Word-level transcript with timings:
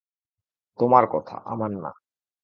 তোমার 0.79 1.05
কথা, 1.11 1.35
আমার 1.45 1.71
না। 1.83 1.91